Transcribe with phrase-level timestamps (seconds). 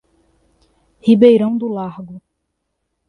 [1.03, 2.23] Ribeirão do Largo